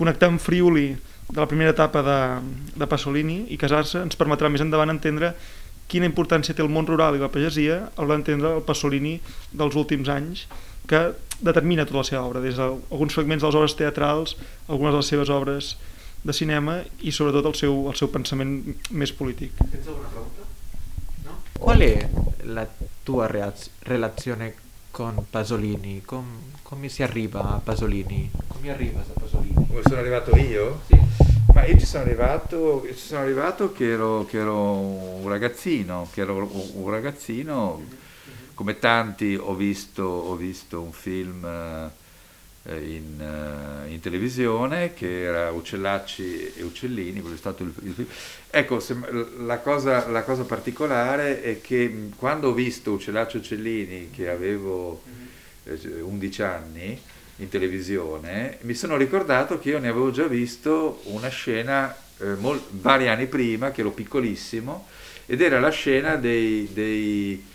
connectar 0.00 0.32
amb 0.32 0.40
Friuli 0.40 0.86
de 1.28 1.36
la 1.36 1.48
primera 1.52 1.76
etapa 1.76 2.00
de, 2.08 2.18
de 2.72 2.88
Pasolini 2.88 3.42
i 3.52 3.60
casar-se 3.60 4.00
ens 4.00 4.16
permetrà 4.16 4.48
més 4.48 4.64
endavant 4.64 4.96
entendre 4.96 5.34
quina 5.92 6.08
importància 6.08 6.56
té 6.56 6.64
el 6.64 6.72
món 6.72 6.88
rural 6.88 7.20
i 7.20 7.20
la 7.20 7.28
pagesia 7.28 7.82
a 7.84 8.00
l'hora 8.00 8.16
d'entendre 8.16 8.56
el 8.56 8.64
Pasolini 8.64 9.18
dels 9.52 9.76
últims 9.76 10.08
anys 10.08 10.48
que 10.88 11.10
determina 11.40 11.84
tota 11.84 12.00
la 12.00 12.08
seva 12.08 12.24
obra, 12.24 12.40
des 12.40 12.56
d'alguns 12.56 13.14
fragments 13.14 13.42
de 13.42 13.48
les 13.48 13.58
obres 13.58 13.76
teatrals, 13.76 14.36
algunes 14.68 14.94
de 14.94 15.02
les 15.02 15.10
seves 15.12 15.32
obres 15.32 15.76
de 16.26 16.34
cinema 16.34 16.80
i 17.06 17.12
sobretot 17.14 17.46
el 17.52 17.56
seu, 17.58 17.82
el 17.90 17.96
seu 17.98 18.10
pensament 18.12 18.58
més 18.90 19.12
polític. 19.14 19.54
Tens 19.70 19.86
alguna 19.86 20.08
pregunta? 20.10 20.46
No? 21.26 21.40
Qual 21.58 21.84
è 21.86 22.08
la 22.44 22.66
tua 23.04 23.28
relazione 23.28 24.54
con 24.90 25.26
Pasolini? 25.30 26.02
Com, 26.04 26.26
come 26.62 26.88
si 26.88 27.02
arriva 27.02 27.54
a 27.54 27.60
Pasolini? 27.62 28.30
Come 28.48 28.70
arriva 28.70 29.00
a 29.00 29.20
Pasolini? 29.20 29.66
Come 29.66 29.82
sono 29.82 30.00
arrivato 30.00 30.36
io? 30.36 30.80
Sì. 30.86 30.98
Ma 31.54 31.64
io 31.64 31.78
ci 31.78 31.86
sono 31.86 32.02
arrivato, 32.02 32.84
ci 32.86 32.98
sono 32.98 33.20
arrivato 33.20 33.72
che, 33.72 33.92
ero, 33.92 34.26
che 34.28 34.38
ero 34.38 34.72
un 34.72 35.28
ragazzino, 35.28 36.08
che 36.12 36.20
ero 36.20 36.50
un 36.74 36.90
ragazzino, 36.90 37.80
come 38.56 38.78
tanti 38.78 39.36
ho 39.38 39.54
visto, 39.54 40.02
ho 40.02 40.34
visto 40.34 40.80
un 40.80 40.92
film 40.92 41.44
eh, 41.44 41.90
in, 42.78 43.20
eh, 43.20 43.92
in, 43.92 44.00
televisione 44.00 44.94
che 44.94 45.24
era 45.24 45.50
Uccellacci 45.50 46.54
e 46.56 46.62
Uccellini, 46.62 47.20
quello 47.20 47.34
è 47.34 47.38
stato 47.38 47.62
il, 47.62 47.72
il 47.82 47.92
film. 47.92 48.06
Ecco, 48.48 48.80
se, 48.80 48.96
la, 49.40 49.58
cosa, 49.58 50.08
la, 50.08 50.22
cosa, 50.22 50.44
particolare 50.44 51.42
è 51.42 51.60
che 51.60 52.08
quando 52.16 52.48
ho 52.48 52.52
visto 52.54 52.92
Uccellacci 52.92 53.36
e 53.36 53.40
Uccellini, 53.40 54.10
che 54.10 54.30
avevo 54.30 55.02
11 55.64 56.42
anni 56.42 56.98
in 57.36 57.48
televisione, 57.50 58.56
mi 58.62 58.72
sono 58.72 58.96
ricordato 58.96 59.58
che 59.58 59.68
io 59.68 59.78
ne 59.78 59.88
avevo 59.88 60.10
già 60.10 60.26
visto 60.26 61.02
una 61.04 61.28
scena 61.28 61.94
eh, 62.20 62.34
mol- 62.36 62.62
vari 62.70 63.08
anni 63.08 63.26
prima, 63.26 63.70
che 63.70 63.82
ero 63.82 63.90
piccolissimo, 63.90 64.86
ed 65.26 65.42
era 65.42 65.60
la 65.60 65.68
scena 65.68 66.16
dei, 66.16 66.70
dei 66.72 67.32
eh, 67.34 67.54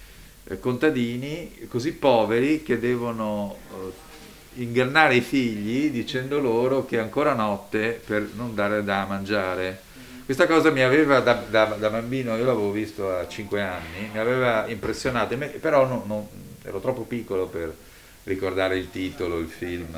contadini 0.59 1.67
così 1.69 1.93
poveri 1.93 2.63
che 2.63 2.79
devono 2.79 3.57
eh, 3.69 4.61
ingannare 4.61 5.15
i 5.15 5.21
figli 5.21 5.89
dicendo 5.89 6.39
loro 6.39 6.85
che 6.85 6.97
è 6.97 6.99
ancora 6.99 7.33
notte 7.33 8.01
per 8.05 8.29
non 8.35 8.53
dare 8.53 8.83
da 8.83 9.05
mangiare. 9.05 9.89
Questa 10.25 10.47
cosa 10.47 10.71
mi 10.71 10.81
aveva 10.81 11.19
da, 11.19 11.33
da, 11.33 11.65
da 11.65 11.89
bambino, 11.89 12.35
io 12.37 12.45
l'avevo 12.45 12.71
visto 12.71 13.13
a 13.13 13.27
5 13.27 13.61
anni, 13.61 14.09
mi 14.11 14.19
aveva 14.19 14.67
impressionato, 14.67 15.37
però 15.59 15.85
non, 15.85 16.03
non, 16.05 16.27
ero 16.63 16.79
troppo 16.79 17.01
piccolo 17.01 17.47
per, 17.47 17.73
ricordare 18.23 18.77
il 18.77 18.89
titolo, 18.91 19.39
il 19.39 19.47
film. 19.47 19.95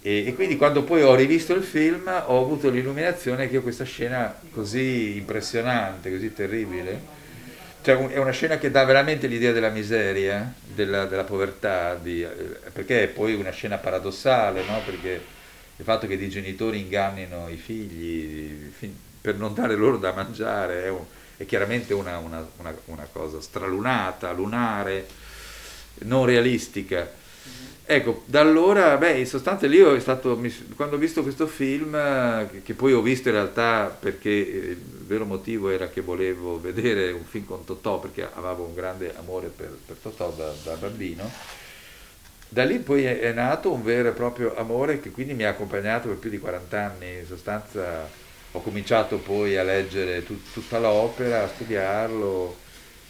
E, 0.00 0.26
e, 0.26 0.34
quindi 0.34 0.56
quando 0.56 0.84
poi 0.84 1.02
ho 1.02 1.14
rivisto 1.14 1.54
il 1.54 1.62
film 1.62 2.06
ho 2.06 2.40
avuto 2.40 2.70
l'illuminazione 2.70 3.48
che 3.48 3.60
questa 3.60 3.84
scena 3.84 4.34
così 4.50 5.16
impressionante, 5.16 6.10
così 6.10 6.32
terribile, 6.32 7.16
cioè 7.82 7.96
è 8.08 8.18
una 8.18 8.32
scena 8.32 8.58
che 8.58 8.70
dà 8.70 8.84
veramente 8.84 9.26
l'idea 9.26 9.52
della 9.52 9.70
miseria, 9.70 10.52
della, 10.62 11.06
della 11.06 11.24
povertà, 11.24 11.94
di, 11.94 12.22
eh, 12.22 12.28
perché 12.72 13.04
è 13.04 13.08
poi 13.08 13.34
una 13.34 13.50
scena 13.50 13.78
paradossale, 13.78 14.64
no? 14.64 14.80
perché 14.84 15.22
il 15.76 15.84
fatto 15.84 16.06
che 16.06 16.18
dei 16.18 16.28
genitori 16.28 16.80
ingannino 16.80 17.48
i 17.48 17.56
figli 17.56 18.72
per 19.20 19.36
non 19.36 19.54
dare 19.54 19.76
loro 19.76 19.96
da 19.96 20.12
mangiare 20.12 20.84
è, 20.84 20.88
un, 20.88 21.04
è 21.36 21.46
chiaramente 21.46 21.94
una, 21.94 22.18
una, 22.18 22.46
una, 22.56 22.74
una 22.86 23.08
cosa 23.10 23.40
stralunata, 23.40 24.32
lunare 24.32 25.06
non 26.00 26.26
realistica. 26.26 27.10
Ecco, 27.90 28.22
da 28.26 28.40
allora, 28.40 28.98
beh, 28.98 29.18
in 29.18 29.26
sostanza 29.26 29.66
lì 29.66 29.78
è 29.78 29.98
stato, 29.98 30.38
quando 30.76 30.96
ho 30.96 30.98
visto 30.98 31.22
questo 31.22 31.46
film, 31.46 31.96
che 32.62 32.74
poi 32.74 32.92
ho 32.92 33.00
visto 33.00 33.28
in 33.28 33.34
realtà 33.34 33.96
perché 33.98 34.28
il 34.28 34.76
vero 35.06 35.24
motivo 35.24 35.70
era 35.70 35.88
che 35.88 36.02
volevo 36.02 36.60
vedere 36.60 37.12
un 37.12 37.24
film 37.24 37.46
con 37.46 37.64
Totò, 37.64 37.98
perché 37.98 38.28
avevo 38.30 38.64
un 38.64 38.74
grande 38.74 39.14
amore 39.16 39.48
per, 39.48 39.74
per 39.86 39.96
Totò 40.02 40.30
da, 40.36 40.52
da, 40.64 40.74
bambino, 40.74 41.30
da 42.50 42.64
lì 42.64 42.78
poi 42.78 43.04
è, 43.04 43.32
nato 43.32 43.72
un 43.72 43.82
vero 43.82 44.10
e 44.10 44.12
proprio 44.12 44.54
amore 44.54 45.00
che 45.00 45.10
quindi 45.10 45.32
mi 45.32 45.44
ha 45.44 45.48
accompagnato 45.48 46.08
per 46.08 46.18
più 46.18 46.28
di 46.28 46.38
40 46.38 46.78
anni, 46.78 47.20
in 47.20 47.26
sostanza 47.26 48.06
ho 48.52 48.60
cominciato 48.60 49.16
poi 49.16 49.56
a 49.56 49.62
leggere 49.62 50.22
tut, 50.24 50.52
tutta 50.52 50.78
l'opera, 50.78 51.44
a 51.44 51.48
studiarlo, 51.48 52.54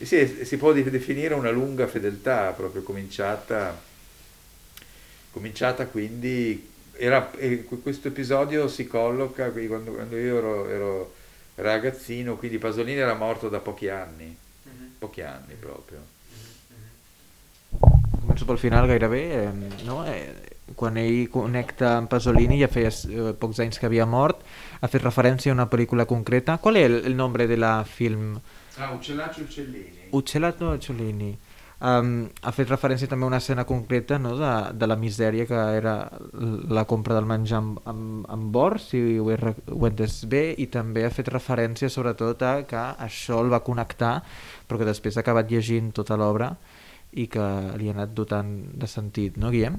sì, 0.00 0.44
si 0.44 0.56
può 0.56 0.72
definire 0.72 1.34
una 1.34 1.50
lunga 1.50 1.88
fedeltà, 1.88 2.52
proprio 2.56 2.82
cominciata, 2.82 3.86
cominciata 5.38 5.86
quindi, 5.86 6.68
era, 6.96 7.30
questo 7.80 8.08
episodio 8.08 8.66
si 8.66 8.88
colloca 8.88 9.50
quando, 9.50 9.92
quando 9.92 10.16
io 10.16 10.36
ero, 10.36 10.68
ero, 10.68 11.14
ragazzino, 11.54 12.36
quindi 12.36 12.58
Pasolini 12.58 12.98
era 12.98 13.14
morto 13.14 13.48
da 13.48 13.58
pochi 13.60 13.88
anni, 13.88 14.26
mm-hmm. 14.26 14.90
pochi 14.98 15.22
anni 15.22 15.54
proprio. 15.54 16.16
Començo 18.20 18.44
pel 18.44 18.58
final 18.58 18.86
gairebé, 18.86 19.22
eh, 19.44 19.50
no? 19.84 20.04
Quan 20.74 20.98
ell 21.00 21.28
connecta 21.32 21.94
amb 21.96 22.10
Pasolini, 22.12 22.58
ja 22.60 22.68
feia 22.68 22.90
eh, 22.90 23.32
pocs 23.38 23.62
anys 23.64 23.78
que 23.80 23.86
havia 23.88 24.06
mort, 24.06 24.42
ha 24.80 24.90
fet 24.90 25.02
referència 25.02 25.50
a 25.50 25.56
una 25.56 25.66
pel·lícula 25.70 26.04
concreta. 26.06 26.58
Qual 26.58 26.76
és 26.76 26.86
el, 26.90 26.98
el 27.08 27.16
nombre 27.16 27.46
de 27.48 27.56
la 27.56 27.82
film? 27.88 28.36
Ah, 28.76 28.92
Uccellaccio 28.92 29.46
Uccellini. 29.46 30.10
Uccellaccio 30.10 30.74
Uccellini. 30.74 31.32
Um, 31.78 32.24
ha 32.42 32.50
fet 32.50 32.72
referència 32.72 33.06
també 33.06 33.22
a 33.22 33.28
una 33.30 33.38
escena 33.38 33.62
concreta 33.62 34.16
no, 34.18 34.32
de, 34.34 34.50
de 34.74 34.86
la 34.88 34.96
misèria 34.98 35.44
que 35.46 35.58
era 35.78 35.92
la 36.74 36.82
compra 36.90 37.14
del 37.14 37.28
menjar 37.30 37.60
amb, 37.60 37.78
amb, 37.86 38.24
amb 38.34 38.56
or, 38.58 38.80
si 38.82 38.98
ho 39.22 39.28
he, 39.30 39.36
ho 39.38 39.86
he 39.86 39.90
entès 39.92 40.24
bé, 40.26 40.42
i 40.58 40.66
també 40.74 41.04
ha 41.06 41.12
fet 41.14 41.30
referència 41.30 41.86
sobretot 41.86 42.42
a 42.42 42.52
que 42.66 42.82
això 43.06 43.38
el 43.44 43.52
va 43.54 43.62
connectar, 43.62 44.16
però 44.66 44.80
que 44.80 44.90
després 44.90 45.16
ha 45.16 45.22
acabat 45.22 45.54
llegint 45.54 45.92
tota 45.94 46.18
l'obra 46.18 46.50
i 47.14 47.28
que 47.30 47.46
li 47.78 47.86
ha 47.86 47.94
anat 47.94 48.10
dotant 48.10 48.50
de 48.74 48.90
sentit, 48.90 49.38
no, 49.38 49.54
Guillem? 49.54 49.78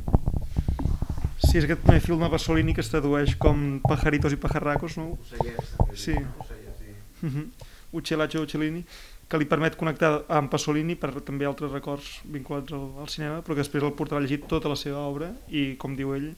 Sí, 1.44 1.58
és 1.58 1.66
aquest 1.66 1.84
primer 1.84 2.00
film 2.04 2.24
de 2.24 2.32
Pasolini 2.32 2.74
que 2.76 2.84
es 2.84 2.96
tradueix 2.96 3.36
com 3.44 3.82
Pajaritos 3.84 4.32
i 4.36 4.40
Pajarracos, 4.40 4.96
no? 5.00 5.18
Ocellets, 5.20 5.76
sí. 6.00 6.16
Ocellets, 6.16 6.80
sí. 6.80 6.96
Uh 7.28 7.30
-huh. 7.30 7.46
Uccellaggio 7.92 8.42
Uccellini, 8.44 8.86
que 9.30 9.38
li 9.38 9.46
permet 9.46 9.76
connectar 9.78 10.24
amb 10.34 10.50
Pasolini 10.50 10.96
per 10.98 11.12
també 11.22 11.46
altres 11.46 11.72
records 11.72 12.16
vinculats 12.26 12.74
al, 12.74 12.88
al 13.04 13.12
cinema, 13.14 13.44
però 13.46 13.54
que 13.54 13.62
després 13.62 13.86
el 13.86 13.94
portarà 13.94 14.18
a 14.18 14.26
llegir 14.26 14.42
tota 14.50 14.72
la 14.72 14.78
seva 14.80 15.06
obra 15.06 15.30
i, 15.48 15.76
com 15.78 15.94
diu 15.96 16.16
ell, 16.18 16.32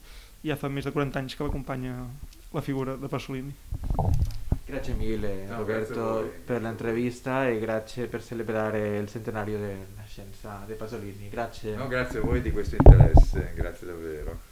ja 0.44 0.58
fa 0.60 0.68
més 0.68 0.84
de 0.84 0.92
40 0.92 1.22
anys 1.22 1.38
que 1.38 1.46
l'acompanya 1.46 1.96
la 2.52 2.60
figura 2.60 2.98
de 3.00 3.08
Pasolini. 3.08 3.54
Grazie 4.66 4.94
mille 4.94 5.46
No, 5.48 5.58
Roberto 5.58 5.94
grazie 5.94 6.22
voi. 6.22 6.30
per 6.46 6.62
l'intervista 6.62 7.48
e 7.48 7.58
grazie 7.58 8.06
per 8.06 8.22
celebrare 8.22 8.98
il 8.98 9.08
centenario 9.08 9.58
della 9.58 10.04
scienza 10.06 10.62
di 10.66 10.74
Pasolini. 10.74 11.28
Grazie. 11.28 11.76
No, 11.76 11.88
grazie 11.88 12.20
a 12.20 12.22
voi 12.22 12.40
di 12.40 12.52
questo 12.52 12.76
interesse, 12.76 13.52
grazie 13.54 13.86
davvero. 13.86 14.51